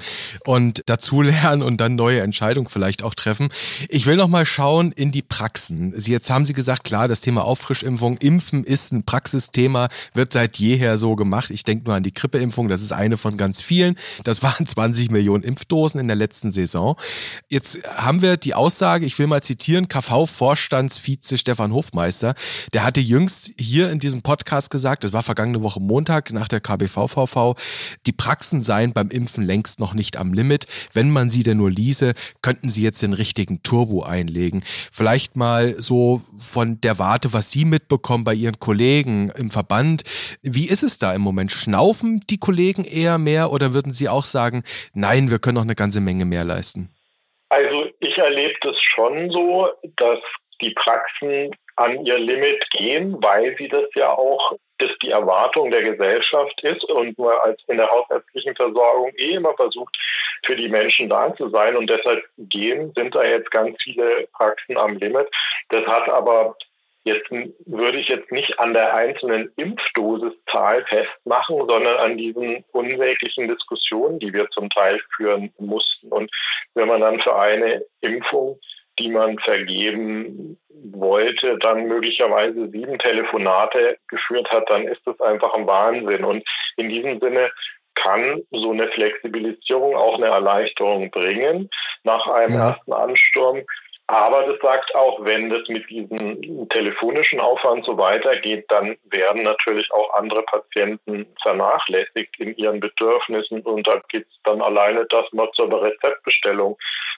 und 0.45 0.83
dazulernen 0.85 1.63
und 1.63 1.81
dann 1.81 1.95
neue 1.95 2.21
Entscheidungen 2.21 2.69
vielleicht 2.69 3.01
auch 3.03 3.15
treffen. 3.15 3.49
Ich 3.89 4.05
will 4.05 4.15
noch 4.15 4.27
mal 4.27 4.45
schauen 4.45 4.91
in 4.91 5.11
die 5.11 5.23
Praxen. 5.23 5.91
Sie, 5.95 6.11
jetzt 6.11 6.29
haben 6.29 6.45
Sie 6.45 6.53
gesagt, 6.53 6.83
klar, 6.83 7.07
das 7.07 7.21
Thema 7.21 7.45
Auffrischimpfung, 7.45 8.17
Impfen 8.17 8.63
ist 8.63 8.91
ein 8.91 9.03
Praxisthema, 9.03 9.89
wird 10.13 10.31
seit 10.31 10.57
jeher 10.57 10.99
so 10.99 11.15
gemacht. 11.15 11.49
Ich 11.49 11.63
denke 11.63 11.85
nur 11.85 11.95
an 11.95 12.03
die 12.03 12.13
Grippeimpfung, 12.13 12.67
das 12.67 12.81
ist 12.81 12.93
eine 12.93 13.17
von 13.17 13.37
ganz 13.37 13.59
vielen. 13.59 13.95
Das 14.23 14.43
waren 14.43 14.67
20 14.67 15.09
Millionen 15.09 15.43
Impfdosen 15.43 15.99
in 15.99 16.07
der 16.07 16.15
letzten 16.15 16.51
Saison. 16.51 16.95
Jetzt 17.49 17.79
haben 17.87 18.21
wir 18.21 18.37
die 18.37 18.53
Aussage, 18.53 19.07
ich 19.07 19.17
will 19.17 19.25
mal 19.25 19.41
zitieren, 19.41 19.87
KV-Vorstandsvize 19.87 21.39
Stefan 21.39 21.73
Hofmeister, 21.73 22.35
der 22.73 22.83
hatte 22.83 22.98
hatte 22.99 23.07
jüngst 23.07 23.53
hier 23.57 23.91
in 23.91 23.99
diesem 23.99 24.21
Podcast 24.23 24.71
gesagt, 24.71 25.05
das 25.05 25.13
war 25.13 25.23
vergangene 25.23 25.63
Woche 25.63 25.79
Montag 25.79 26.33
nach 26.33 26.49
der 26.49 26.59
KBVVV, 26.59 27.55
die 28.05 28.11
Praxen 28.11 28.61
seien 28.61 28.91
beim 28.91 29.09
Impfen 29.09 29.43
längst 29.43 29.79
noch 29.79 29.93
nicht 29.93 30.17
am 30.17 30.33
Limit. 30.33 30.67
Wenn 30.91 31.09
man 31.09 31.29
sie 31.29 31.43
denn 31.43 31.57
nur 31.57 31.71
ließe, 31.71 32.13
könnten 32.41 32.67
sie 32.67 32.83
jetzt 32.83 33.01
den 33.01 33.13
richtigen 33.13 33.63
Turbo 33.63 34.03
einlegen. 34.03 34.63
Vielleicht 34.91 35.37
mal 35.37 35.79
so 35.79 36.21
von 36.37 36.81
der 36.81 36.99
Warte, 36.99 37.31
was 37.31 37.51
Sie 37.51 37.63
mitbekommen 37.63 38.25
bei 38.25 38.33
Ihren 38.33 38.59
Kollegen 38.59 39.31
im 39.37 39.49
Verband. 39.49 40.03
Wie 40.41 40.67
ist 40.67 40.83
es 40.83 40.97
da 40.97 41.13
im 41.13 41.21
Moment? 41.21 41.53
Schnaufen 41.53 42.21
die 42.29 42.37
Kollegen 42.37 42.83
eher 42.83 43.17
mehr 43.17 43.53
oder 43.53 43.73
würden 43.73 43.93
Sie 43.93 44.09
auch 44.09 44.25
sagen, 44.25 44.63
nein, 44.93 45.31
wir 45.31 45.39
können 45.39 45.55
noch 45.55 45.61
eine 45.61 45.75
ganze 45.75 46.01
Menge 46.01 46.25
mehr 46.25 46.43
leisten? 46.43 46.89
Also 47.47 47.85
ich 48.01 48.17
erlebe 48.17 48.55
das 48.61 48.75
schon 48.81 49.31
so, 49.31 49.69
dass 49.95 50.19
die 50.61 50.71
Praxen 50.71 51.51
an 51.75 52.05
ihr 52.05 52.17
Limit 52.17 52.69
gehen, 52.71 53.15
weil 53.21 53.55
sie 53.57 53.67
das 53.67 53.85
ja 53.95 54.11
auch 54.11 54.53
das 54.79 54.91
die 55.01 55.11
Erwartung 55.11 55.71
der 55.71 55.83
Gesellschaft 55.83 56.61
ist 56.63 56.83
und 56.85 57.17
man 57.17 57.37
als 57.43 57.61
in 57.67 57.77
der 57.77 57.89
hausärztlichen 57.89 58.55
Versorgung 58.55 59.11
eh 59.17 59.33
immer 59.33 59.53
versucht, 59.55 59.95
für 60.45 60.55
die 60.55 60.69
Menschen 60.69 61.09
da 61.09 61.33
zu 61.35 61.49
sein 61.49 61.75
und 61.75 61.89
deshalb 61.89 62.23
gehen, 62.37 62.93
sind 62.95 63.13
da 63.13 63.23
jetzt 63.23 63.51
ganz 63.51 63.77
viele 63.83 64.27
Praxen 64.33 64.77
am 64.77 64.95
Limit. 64.95 65.27
Das 65.69 65.85
hat 65.85 66.09
aber 66.09 66.55
jetzt 67.03 67.29
würde 67.29 67.99
ich 67.99 68.07
jetzt 68.07 68.31
nicht 68.31 68.59
an 68.59 68.73
der 68.73 68.93
einzelnen 68.93 69.51
Impfdosiszahl 69.55 70.85
festmachen, 70.85 71.57
sondern 71.67 71.97
an 71.97 72.17
diesen 72.17 72.63
unsäglichen 72.71 73.47
Diskussionen, 73.47 74.19
die 74.19 74.33
wir 74.33 74.49
zum 74.51 74.69
Teil 74.69 74.99
führen 75.15 75.51
mussten. 75.57 76.09
Und 76.11 76.29
wenn 76.75 76.87
man 76.87 77.01
dann 77.01 77.19
für 77.19 77.35
eine 77.35 77.83
Impfung 78.01 78.59
die 78.99 79.09
man 79.09 79.37
vergeben 79.39 80.57
wollte, 80.83 81.57
dann 81.59 81.87
möglicherweise 81.87 82.69
sieben 82.69 82.97
Telefonate 82.99 83.97
geführt 84.07 84.49
hat, 84.49 84.69
dann 84.69 84.87
ist 84.87 85.01
das 85.05 85.19
einfach 85.21 85.53
ein 85.53 85.67
Wahnsinn. 85.67 86.23
Und 86.23 86.43
in 86.77 86.89
diesem 86.89 87.19
Sinne 87.19 87.51
kann 87.95 88.41
so 88.51 88.71
eine 88.71 88.87
Flexibilisierung 88.89 89.95
auch 89.95 90.15
eine 90.15 90.27
Erleichterung 90.27 91.11
bringen 91.11 91.69
nach 92.03 92.25
einem 92.27 92.53
ja. 92.53 92.69
ersten 92.69 92.93
Ansturm. 92.93 93.63
Aber 94.07 94.41
das 94.47 94.59
sagt 94.59 94.95
auch, 94.95 95.23
wenn 95.23 95.51
das 95.51 95.67
mit 95.67 95.87
diesem 95.87 96.67
telefonischen 96.69 97.39
Aufwand 97.39 97.85
so 97.85 97.95
weitergeht, 97.95 98.65
dann 98.69 98.97
werden 99.03 99.43
natürlich 99.43 99.87
auch 99.91 100.15
andere 100.15 100.41
Patienten 100.43 101.27
vernachlässigt 101.43 102.39
in 102.39 102.55
ihren 102.55 102.79
Bedürfnissen. 102.79 103.61
Und 103.61 103.87
da 103.87 104.01
geht 104.09 104.25
es 104.27 104.39
dann 104.45 104.63
alleine, 104.63 105.05
dass 105.05 105.31
man 105.31 105.47
zur 105.53 105.71
Rezeptbestellung 105.71 106.75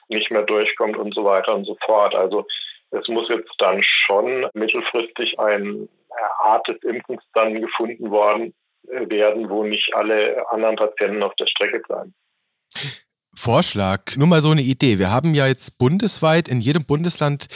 nicht 0.08 0.30
mehr 0.30 0.42
durchkommt 0.42 0.96
und 0.96 1.14
so 1.14 1.24
weiter 1.24 1.54
und 1.54 1.64
so 1.64 1.76
fort. 1.84 2.14
Also 2.14 2.46
es 2.90 3.08
muss 3.08 3.28
jetzt 3.28 3.52
dann 3.58 3.82
schon 3.82 4.46
mittelfristig 4.54 5.38
eine 5.38 5.88
Art 6.44 6.66
des 6.68 6.82
Impfens 6.82 7.22
dann 7.34 7.60
gefunden 7.60 8.10
worden 8.10 8.54
werden, 8.84 9.48
wo 9.48 9.64
nicht 9.64 9.94
alle 9.94 10.44
anderen 10.50 10.76
Patienten 10.76 11.22
auf 11.22 11.34
der 11.36 11.46
Strecke 11.46 11.80
bleiben. 11.80 12.14
Vorschlag, 13.34 14.16
nur 14.16 14.28
mal 14.28 14.42
so 14.42 14.50
eine 14.50 14.60
Idee. 14.60 14.98
Wir 14.98 15.10
haben 15.10 15.34
ja 15.34 15.46
jetzt 15.46 15.78
bundesweit 15.78 16.48
in 16.48 16.60
jedem 16.60 16.84
Bundesland 16.84 17.46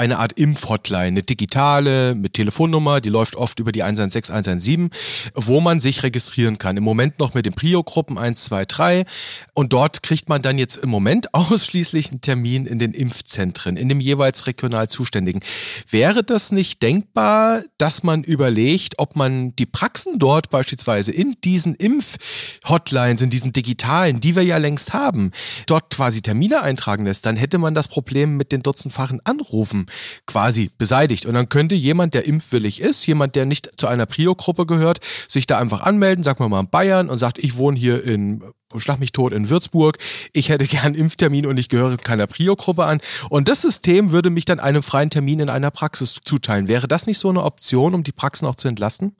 eine 0.00 0.18
Art 0.18 0.32
Impfhotline, 0.32 1.08
eine 1.08 1.22
digitale 1.22 2.14
mit 2.14 2.32
Telefonnummer, 2.32 3.02
die 3.02 3.10
läuft 3.10 3.36
oft 3.36 3.60
über 3.60 3.70
die 3.70 3.82
116, 3.82 4.34
117, 4.34 4.90
wo 5.34 5.60
man 5.60 5.78
sich 5.78 6.02
registrieren 6.02 6.56
kann. 6.56 6.78
Im 6.78 6.84
Moment 6.84 7.18
noch 7.18 7.34
mit 7.34 7.44
den 7.44 7.52
Prio-Gruppen 7.52 8.16
1, 8.16 8.44
2, 8.44 8.64
3 8.64 9.04
und 9.52 9.74
dort 9.74 10.02
kriegt 10.02 10.30
man 10.30 10.40
dann 10.40 10.56
jetzt 10.56 10.78
im 10.78 10.88
Moment 10.88 11.34
ausschließlich 11.34 12.10
einen 12.10 12.22
Termin 12.22 12.64
in 12.64 12.78
den 12.78 12.92
Impfzentren, 12.92 13.76
in 13.76 13.90
dem 13.90 14.00
jeweils 14.00 14.46
regional 14.46 14.88
Zuständigen. 14.88 15.42
Wäre 15.90 16.24
das 16.24 16.50
nicht 16.50 16.80
denkbar, 16.80 17.62
dass 17.76 18.02
man 18.02 18.24
überlegt, 18.24 18.94
ob 18.98 19.16
man 19.16 19.54
die 19.56 19.66
Praxen 19.66 20.18
dort 20.18 20.48
beispielsweise 20.48 21.12
in 21.12 21.36
diesen 21.44 21.74
Impfhotlines, 21.74 23.20
in 23.20 23.28
diesen 23.28 23.52
digitalen, 23.52 24.20
die 24.20 24.34
wir 24.34 24.44
ja 24.44 24.56
längst 24.56 24.94
haben, 24.94 25.32
dort 25.66 25.94
quasi 25.94 26.22
Termine 26.22 26.62
eintragen 26.62 27.04
lässt, 27.04 27.26
dann 27.26 27.36
hätte 27.36 27.58
man 27.58 27.74
das 27.74 27.88
Problem 27.88 28.38
mit 28.38 28.50
den 28.50 28.62
dutzendfachen 28.62 29.20
Anrufen 29.24 29.88
quasi 30.26 30.70
beseitigt. 30.76 31.26
Und 31.26 31.34
dann 31.34 31.48
könnte 31.48 31.74
jemand, 31.74 32.14
der 32.14 32.26
impfwillig 32.26 32.80
ist, 32.80 33.06
jemand, 33.06 33.36
der 33.36 33.46
nicht 33.46 33.70
zu 33.78 33.86
einer 33.86 34.06
Prio-Gruppe 34.06 34.66
gehört, 34.66 35.00
sich 35.28 35.46
da 35.46 35.58
einfach 35.58 35.80
anmelden, 35.80 36.22
sagen 36.22 36.40
wir 36.40 36.48
mal 36.48 36.60
in 36.60 36.70
Bayern 36.70 37.08
und 37.08 37.18
sagt, 37.18 37.38
ich 37.38 37.56
wohne 37.56 37.78
hier 37.78 38.02
in 38.04 38.42
Schlag 38.76 39.00
mich 39.00 39.10
tot 39.10 39.32
in 39.32 39.50
Würzburg, 39.50 39.98
ich 40.32 40.48
hätte 40.48 40.64
gern 40.68 40.94
Impftermin 40.94 41.46
und 41.46 41.58
ich 41.58 41.68
gehöre 41.68 41.96
keiner 41.96 42.26
Prio-Gruppe 42.26 42.84
an. 42.84 43.00
Und 43.28 43.48
das 43.48 43.62
System 43.62 44.12
würde 44.12 44.30
mich 44.30 44.44
dann 44.44 44.60
einem 44.60 44.82
freien 44.82 45.10
Termin 45.10 45.40
in 45.40 45.48
einer 45.48 45.70
Praxis 45.70 46.20
zuteilen. 46.24 46.68
Wäre 46.68 46.86
das 46.86 47.06
nicht 47.06 47.18
so 47.18 47.30
eine 47.30 47.42
Option, 47.42 47.94
um 47.94 48.04
die 48.04 48.12
Praxen 48.12 48.46
auch 48.46 48.54
zu 48.54 48.68
entlasten? 48.68 49.16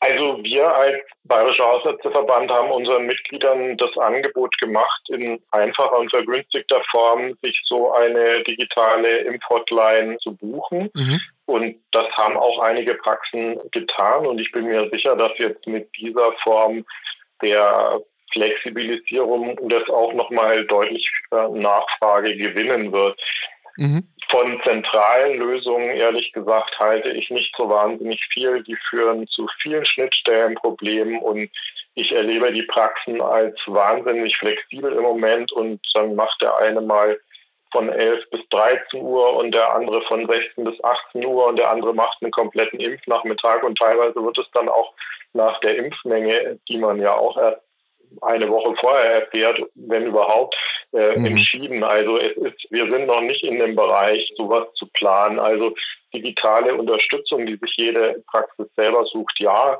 Also 0.00 0.38
wir 0.44 0.72
als 0.74 0.98
Bayerischer 1.24 1.66
Hausärzteverband 1.66 2.50
haben 2.52 2.70
unseren 2.70 3.06
Mitgliedern 3.06 3.76
das 3.76 3.96
Angebot 3.98 4.56
gemacht, 4.58 5.02
in 5.08 5.42
einfacher 5.50 5.98
und 5.98 6.10
vergünstigter 6.10 6.80
Form 6.90 7.34
sich 7.42 7.60
so 7.64 7.92
eine 7.92 8.42
digitale 8.44 9.18
Impfhotline 9.18 10.16
zu 10.18 10.36
buchen. 10.36 10.88
Mhm. 10.94 11.20
Und 11.46 11.76
das 11.90 12.06
haben 12.12 12.36
auch 12.36 12.60
einige 12.60 12.94
Praxen 12.94 13.58
getan. 13.72 14.26
Und 14.26 14.40
ich 14.40 14.52
bin 14.52 14.66
mir 14.66 14.88
sicher, 14.90 15.16
dass 15.16 15.32
jetzt 15.38 15.66
mit 15.66 15.88
dieser 15.96 16.32
Form 16.44 16.84
der 17.42 18.00
Flexibilisierung 18.32 19.58
das 19.68 19.88
auch 19.88 20.12
nochmal 20.12 20.64
deutlich 20.66 21.10
Nachfrage 21.30 22.36
gewinnen 22.36 22.92
wird. 22.92 23.18
Mhm. 23.76 24.06
Von 24.30 24.60
zentralen 24.62 25.38
Lösungen, 25.38 25.90
ehrlich 25.90 26.32
gesagt, 26.32 26.78
halte 26.78 27.10
ich 27.10 27.30
nicht 27.30 27.54
so 27.56 27.68
wahnsinnig 27.68 28.22
viel. 28.30 28.62
Die 28.62 28.76
führen 28.90 29.26
zu 29.28 29.46
vielen 29.62 29.84
Schnittstellenproblemen 29.84 31.18
und 31.20 31.50
ich 31.94 32.12
erlebe 32.12 32.52
die 32.52 32.62
Praxen 32.62 33.20
als 33.20 33.58
wahnsinnig 33.66 34.36
flexibel 34.36 34.92
im 34.92 35.02
Moment 35.02 35.50
und 35.52 35.80
dann 35.94 36.14
macht 36.14 36.40
der 36.42 36.56
eine 36.58 36.80
mal 36.80 37.18
von 37.72 37.88
11 37.88 38.30
bis 38.30 38.40
13 38.50 39.02
Uhr 39.02 39.36
und 39.36 39.52
der 39.54 39.72
andere 39.74 40.02
von 40.02 40.26
16 40.26 40.64
bis 40.64 40.82
18 40.84 41.24
Uhr 41.24 41.46
und 41.46 41.58
der 41.58 41.70
andere 41.70 41.94
macht 41.94 42.22
einen 42.22 42.30
kompletten 42.30 42.80
Impfnachmittag 42.80 43.62
und 43.62 43.78
teilweise 43.78 44.14
wird 44.14 44.38
es 44.38 44.50
dann 44.52 44.68
auch 44.68 44.94
nach 45.32 45.58
der 45.60 45.76
Impfmenge, 45.76 46.58
die 46.68 46.78
man 46.78 47.00
ja 47.00 47.14
auch 47.14 47.36
erst 47.36 47.62
eine 48.22 48.48
Woche 48.48 48.74
vorher 48.76 49.22
erfährt, 49.22 49.60
wenn 49.74 50.06
überhaupt, 50.06 50.56
äh, 50.92 51.18
mhm. 51.18 51.26
entschieden. 51.26 51.84
Also 51.84 52.18
es 52.18 52.34
ist, 52.36 52.66
wir 52.70 52.90
sind 52.90 53.06
noch 53.06 53.20
nicht 53.20 53.44
in 53.44 53.58
dem 53.58 53.76
Bereich, 53.76 54.32
sowas 54.36 54.66
zu 54.74 54.86
planen. 54.94 55.38
Also 55.38 55.74
digitale 56.14 56.74
Unterstützung, 56.74 57.44
die 57.46 57.56
sich 57.56 57.74
jede 57.76 58.22
Praxis 58.30 58.66
selber 58.76 59.04
sucht, 59.06 59.38
ja, 59.38 59.78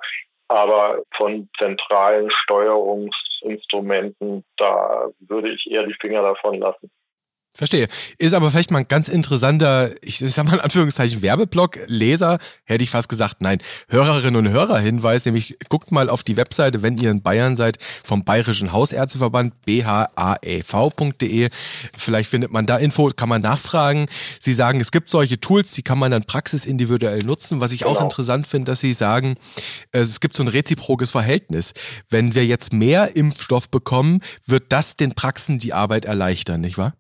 aber 0.48 1.02
von 1.14 1.48
zentralen 1.58 2.30
Steuerungsinstrumenten, 2.30 4.44
da 4.56 5.10
würde 5.20 5.50
ich 5.50 5.70
eher 5.70 5.84
die 5.84 5.96
Finger 6.00 6.22
davon 6.22 6.60
lassen. 6.60 6.90
Verstehe. 7.58 7.88
Ist 8.18 8.34
aber 8.34 8.52
vielleicht 8.52 8.70
mal 8.70 8.78
ein 8.78 8.86
ganz 8.86 9.08
interessanter, 9.08 9.90
ich 10.00 10.20
sag 10.20 10.44
mal 10.44 10.54
in 10.54 10.60
Anführungszeichen, 10.60 11.22
Werbeblock, 11.22 11.80
Leser, 11.88 12.38
hätte 12.62 12.84
ich 12.84 12.90
fast 12.90 13.08
gesagt, 13.08 13.38
nein, 13.40 13.58
Hörerinnen 13.88 14.36
und 14.46 14.52
Hörer 14.52 14.78
Hinweis, 14.78 15.24
nämlich 15.24 15.58
guckt 15.68 15.90
mal 15.90 16.08
auf 16.08 16.22
die 16.22 16.36
Webseite, 16.36 16.82
wenn 16.82 16.96
ihr 16.98 17.10
in 17.10 17.20
Bayern 17.20 17.56
seid, 17.56 17.80
vom 18.04 18.22
Bayerischen 18.22 18.72
Hausärzteverband, 18.72 19.54
bhaev.de. 19.66 21.48
Vielleicht 21.96 22.30
findet 22.30 22.52
man 22.52 22.64
da 22.64 22.76
Info, 22.76 23.10
kann 23.16 23.28
man 23.28 23.42
nachfragen. 23.42 24.06
Sie 24.38 24.54
sagen, 24.54 24.80
es 24.80 24.92
gibt 24.92 25.10
solche 25.10 25.40
Tools, 25.40 25.72
die 25.72 25.82
kann 25.82 25.98
man 25.98 26.12
dann 26.12 26.22
praxisindividuell 26.22 27.24
nutzen. 27.24 27.58
Was 27.60 27.72
ich 27.72 27.80
genau. 27.80 27.96
auch 27.96 28.02
interessant 28.04 28.46
finde, 28.46 28.70
dass 28.70 28.78
Sie 28.78 28.92
sagen, 28.92 29.34
es 29.90 30.20
gibt 30.20 30.36
so 30.36 30.44
ein 30.44 30.48
reziprokes 30.48 31.10
Verhältnis. 31.10 31.72
Wenn 32.08 32.36
wir 32.36 32.46
jetzt 32.46 32.72
mehr 32.72 33.16
Impfstoff 33.16 33.68
bekommen, 33.68 34.20
wird 34.46 34.66
das 34.68 34.94
den 34.94 35.16
Praxen 35.16 35.58
die 35.58 35.72
Arbeit 35.72 36.04
erleichtern, 36.04 36.60
nicht 36.60 36.78
wahr? 36.78 36.92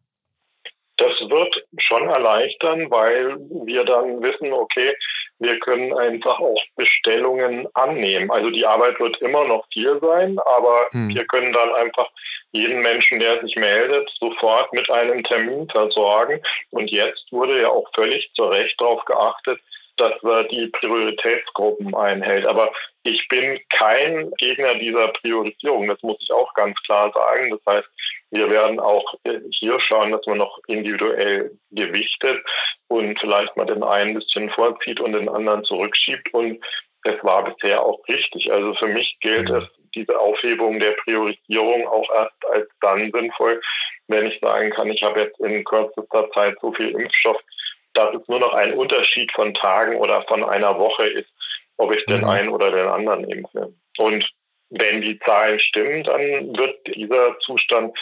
Wird 1.38 1.54
schon 1.78 2.08
erleichtern, 2.08 2.90
weil 2.90 3.36
wir 3.64 3.84
dann 3.84 4.20
wissen, 4.22 4.52
okay, 4.52 4.92
wir 5.38 5.58
können 5.60 5.96
einfach 5.96 6.38
auch 6.40 6.60
Bestellungen 6.76 7.68
annehmen. 7.74 8.30
Also 8.30 8.50
die 8.50 8.66
Arbeit 8.66 8.98
wird 8.98 9.20
immer 9.22 9.44
noch 9.44 9.64
viel 9.72 9.98
sein, 10.00 10.36
aber 10.44 10.88
hm. 10.90 11.14
wir 11.14 11.24
können 11.26 11.52
dann 11.52 11.74
einfach 11.74 12.08
jeden 12.50 12.80
Menschen, 12.82 13.20
der 13.20 13.40
sich 13.40 13.54
meldet, 13.56 14.10
sofort 14.20 14.72
mit 14.72 14.90
einem 14.90 15.22
Termin 15.22 15.68
versorgen. 15.70 16.40
Und 16.70 16.90
jetzt 16.90 17.30
wurde 17.30 17.60
ja 17.60 17.68
auch 17.68 17.88
völlig 17.94 18.28
zu 18.34 18.44
Recht 18.44 18.80
darauf 18.80 19.04
geachtet, 19.04 19.60
dass 19.96 20.12
er 20.22 20.44
die 20.44 20.66
Prioritätsgruppen 20.68 21.94
einhält. 21.94 22.46
Aber 22.46 22.72
ich 23.02 23.26
bin 23.28 23.60
kein 23.70 24.30
Gegner 24.38 24.74
dieser 24.74 25.08
Priorisierung, 25.08 25.88
das 25.88 26.02
muss 26.02 26.18
ich 26.20 26.32
auch 26.32 26.52
ganz 26.54 26.80
klar 26.82 27.12
sagen. 27.12 27.50
Das 27.50 27.74
heißt, 27.74 27.88
wir 28.30 28.50
werden 28.50 28.78
auch 28.78 29.14
hier 29.50 29.80
schauen, 29.80 30.12
dass 30.12 30.26
man 30.26 30.38
noch 30.38 30.58
individuell 30.66 31.50
gewichtet 31.70 32.42
und 32.88 33.18
vielleicht 33.18 33.56
mal 33.56 33.66
den 33.66 33.82
einen 33.82 34.10
ein 34.10 34.14
bisschen 34.14 34.50
vorzieht 34.50 35.00
und 35.00 35.12
den 35.12 35.28
anderen 35.28 35.64
zurückschiebt. 35.64 36.32
Und 36.34 36.62
es 37.04 37.22
war 37.22 37.44
bisher 37.44 37.82
auch 37.82 38.00
richtig. 38.08 38.52
Also 38.52 38.74
für 38.74 38.88
mich 38.88 39.16
gilt 39.20 39.48
es, 39.48 39.64
diese 39.94 40.18
Aufhebung 40.18 40.78
der 40.78 40.92
Priorisierung 40.92 41.86
auch 41.88 42.08
erst 42.14 42.46
als 42.50 42.68
dann 42.80 43.10
sinnvoll, 43.10 43.60
wenn 44.08 44.26
ich 44.26 44.38
sagen 44.40 44.70
kann, 44.70 44.90
ich 44.90 45.02
habe 45.02 45.20
jetzt 45.20 45.40
in 45.40 45.64
kürzester 45.64 46.30
Zeit 46.32 46.56
so 46.60 46.72
viel 46.72 46.90
Impfstoff, 46.90 47.38
dass 47.94 48.14
es 48.14 48.28
nur 48.28 48.40
noch 48.40 48.52
ein 48.52 48.74
Unterschied 48.74 49.32
von 49.32 49.54
Tagen 49.54 49.96
oder 49.96 50.22
von 50.28 50.44
einer 50.44 50.78
Woche 50.78 51.06
ist, 51.06 51.28
ob 51.78 51.92
ich 51.92 52.04
den 52.06 52.20
mhm. 52.20 52.28
einen 52.28 52.48
oder 52.50 52.70
den 52.70 52.86
anderen 52.86 53.24
impfe. 53.24 53.72
Und 53.98 54.28
wenn 54.70 55.00
die 55.00 55.18
Zahlen 55.20 55.58
stimmen, 55.58 56.04
dann 56.04 56.20
wird 56.56 56.76
dieser 56.86 57.38
Zustand 57.40 57.96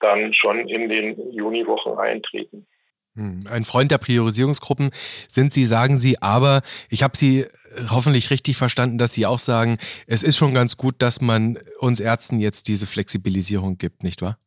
dann 0.00 0.32
schon 0.32 0.68
in 0.68 0.88
den 0.88 1.32
Juniwochen 1.32 1.98
eintreten. 1.98 2.66
Hm, 3.14 3.40
ein 3.50 3.64
Freund 3.64 3.90
der 3.90 3.98
Priorisierungsgruppen 3.98 4.90
sind 5.28 5.52
Sie, 5.52 5.64
sagen 5.64 5.98
Sie, 5.98 6.20
aber 6.20 6.60
ich 6.90 7.02
habe 7.02 7.16
Sie 7.16 7.46
hoffentlich 7.90 8.30
richtig 8.30 8.56
verstanden, 8.56 8.98
dass 8.98 9.14
Sie 9.14 9.24
auch 9.24 9.38
sagen, 9.38 9.78
es 10.06 10.22
ist 10.22 10.36
schon 10.36 10.52
ganz 10.52 10.76
gut, 10.76 10.96
dass 10.98 11.20
man 11.20 11.58
uns 11.80 12.00
Ärzten 12.00 12.40
jetzt 12.40 12.68
diese 12.68 12.86
Flexibilisierung 12.86 13.78
gibt, 13.78 14.02
nicht 14.02 14.20
wahr? 14.20 14.38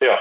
Ja, 0.00 0.18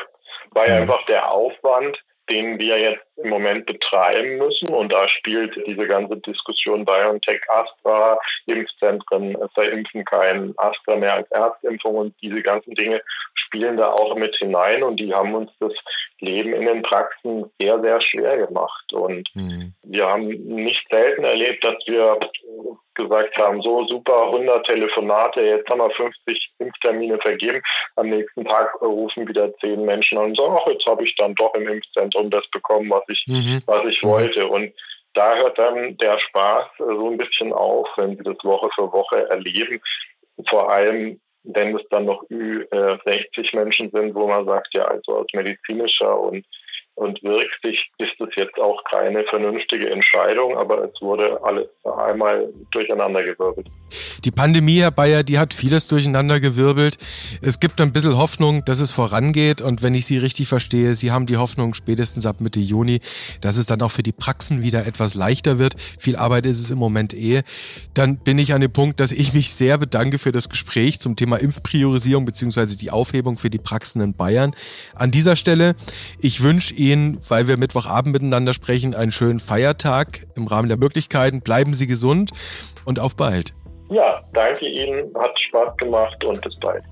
weil 0.52 0.70
ja. 0.70 0.78
einfach 0.78 1.06
der 1.06 1.32
Aufwand 1.32 1.98
den 2.30 2.60
wir 2.60 2.80
jetzt 2.80 3.06
im 3.18 3.30
Moment 3.30 3.66
betreiben 3.66 4.38
müssen. 4.38 4.70
Und 4.70 4.92
da 4.92 5.08
spielt 5.08 5.56
diese 5.68 5.88
ganze 5.88 6.18
Diskussion 6.18 6.86
BioNTech, 6.86 7.42
Astra, 7.50 8.18
Impfzentren 8.46 9.38
verimpfen 9.54 10.06
kein 10.06 10.54
Astra 10.58 10.96
mehr 10.96 11.16
als 11.16 11.32
Erstimpfung 11.32 11.96
und 11.96 12.16
diese 12.22 12.42
ganzen 12.42 12.74
Dinge 12.76 13.02
spielen 13.34 13.78
da 13.78 13.92
auch 13.92 14.16
mit 14.16 14.36
hinein 14.38 14.84
und 14.84 15.00
die 15.00 15.14
haben 15.14 15.34
uns 15.36 15.52
das 15.60 15.74
Leben 16.20 16.54
in 16.54 16.66
den 16.66 16.82
Praxen 16.82 17.46
sehr, 17.60 17.80
sehr 17.82 18.02
schwer 18.02 18.48
gemacht. 18.48 18.94
Und 18.94 19.30
mhm. 19.34 19.74
wir 19.84 20.08
haben 20.08 20.28
nicht 20.28 20.86
selten 20.90 21.24
erlebt, 21.24 21.64
dass 21.64 21.76
wir 21.86 22.20
gesagt 22.96 23.36
haben, 23.38 23.62
so 23.62 23.86
super, 23.88 24.28
100 24.28 24.66
Telefonate, 24.66 25.42
jetzt 25.42 25.70
haben 25.70 25.80
wir 25.80 25.90
50 25.90 26.52
Impftermine 26.60 27.18
vergeben. 27.20 27.62
Am 27.96 28.10
nächsten 28.10 28.46
Tag 28.46 28.80
rufen 28.82 29.28
wieder 29.28 29.54
10 29.58 29.84
Menschen 29.84 30.18
an 30.18 30.26
und 30.26 30.38
sagen, 30.38 30.56
ach, 30.58 30.68
jetzt 30.68 30.86
habe 30.86 31.04
ich 31.04 31.16
dann 31.16 31.36
doch 31.36 31.54
im 31.56 31.68
Impfzentrum 31.68 32.30
das 32.30 32.48
bekommen, 32.52 32.90
was 32.90 33.03
ich, 33.08 33.26
mhm. 33.28 33.60
was 33.66 33.86
ich 33.86 34.04
wollte. 34.04 34.48
Und 34.48 34.74
da 35.14 35.36
hört 35.36 35.60
dann 35.60 35.98
der 35.98 36.20
Spaß 36.20 36.66
so 36.78 37.10
ein 37.10 37.18
bisschen 37.18 37.54
auf, 37.54 37.88
wenn 37.98 38.18
Sie 38.18 38.24
das 38.24 38.38
Woche 38.44 38.70
für 38.76 38.92
Woche 38.92 39.30
erleben. 39.30 39.80
Vor 40.50 40.72
allem, 40.72 41.20
wenn 41.44 41.76
es 41.76 41.84
dann 41.90 42.06
noch 42.06 42.24
Ü60 42.30 43.56
Menschen 43.56 43.92
sind, 43.92 44.16
wo 44.16 44.28
man 44.28 44.46
sagt, 44.46 44.74
ja, 44.74 44.86
also 44.86 45.18
aus 45.18 45.28
medizinischer 45.34 46.20
und 46.20 46.46
Und 46.96 47.24
wirklich 47.24 47.90
ist 47.98 48.14
es 48.20 48.36
jetzt 48.36 48.60
auch 48.60 48.84
keine 48.84 49.24
vernünftige 49.24 49.90
Entscheidung, 49.90 50.56
aber 50.56 50.84
es 50.84 51.02
wurde 51.02 51.44
alles 51.44 51.68
einmal 51.84 52.54
durcheinandergewirbelt. 52.72 53.68
Die 54.24 54.32
Pandemie, 54.32 54.80
Herr 54.80 54.92
Bayer, 54.92 55.24
die 55.24 55.40
hat 55.40 55.54
vieles 55.54 55.88
durcheinandergewirbelt. 55.88 56.98
Es 57.42 57.60
gibt 57.60 57.82
ein 57.82 57.92
bisschen 57.92 58.18
Hoffnung, 58.18 58.64
dass 58.66 58.80
es 58.80 58.92
vorangeht. 58.92 59.62
Und 59.62 59.82
wenn 59.82 59.96
ich 59.96 60.06
Sie 60.06 60.18
richtig 60.18 60.48
verstehe, 60.48 60.94
Sie 60.94 61.12
haben 61.12 61.26
die 61.26 61.38
Hoffnung 61.38 61.74
spätestens 61.74 62.26
ab 62.26 62.38
Mitte 62.40 62.60
Juni, 62.60 63.02
dass 63.42 63.58
es 63.58 63.66
dann 63.66 63.82
auch 63.82 63.92
für 63.92 64.04
die 64.04 64.12
Praxen 64.12 64.62
wieder 64.62 64.86
etwas 64.86 65.16
leichter 65.16 65.58
wird. 65.58 65.76
Viel 66.00 66.16
Arbeit 66.16 66.46
ist 66.46 66.60
es 66.60 66.70
im 66.70 66.78
Moment 66.78 67.14
eh. 67.14 67.42
Dann 67.96 68.18
bin 68.18 68.38
ich 68.38 68.54
an 68.54 68.62
dem 68.62 68.72
Punkt, 68.72 69.00
dass 69.00 69.12
ich 69.12 69.34
mich 69.34 69.54
sehr 69.54 69.78
bedanke 69.78 70.20
für 70.20 70.32
das 70.32 70.48
Gespräch 70.48 71.00
zum 71.00 71.16
Thema 71.16 71.38
Impfpriorisierung 71.38 72.26
bzw. 72.26 72.76
die 72.76 72.92
Aufhebung 72.92 73.38
für 73.38 73.50
die 73.50 73.58
Praxen 73.58 74.02
in 74.02 74.14
Bayern. 74.14 74.56
An 74.96 75.12
dieser 75.12 75.36
Stelle, 75.36 75.76
ich 76.22 76.44
wünsche 76.44 76.74
Ihnen, 76.84 77.20
weil 77.30 77.48
wir 77.48 77.58
Mittwochabend 77.58 78.14
miteinander 78.14 78.54
sprechen, 78.54 78.94
einen 78.94 79.12
schönen 79.12 79.40
Feiertag 79.40 80.28
im 80.36 80.48
Rahmen 80.48 80.68
der 80.68 80.78
Möglichkeiten. 80.78 81.42
Bleiben 81.42 81.74
Sie 81.74 81.88
gesund 81.88 82.32
und 82.86 83.00
auf 83.00 83.16
bald. 83.16 83.54
Ja, 83.90 84.22
danke 84.34 84.68
Ihnen, 84.68 85.14
hat 85.18 85.40
Spaß 85.40 85.78
gemacht 85.78 86.24
und 86.24 86.42
bis 86.42 86.56
bald. 86.60 86.84